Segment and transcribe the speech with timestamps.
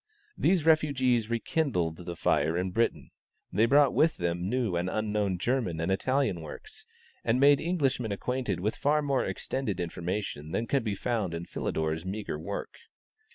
[0.35, 3.11] These refugees rekindled the fire in Britain.
[3.53, 6.87] They brought with them new and unknown German and Italian works,
[7.23, 12.03] and made Englishmen acquainted with far more extended information than could be found in Philidor's
[12.03, 12.79] meagre work.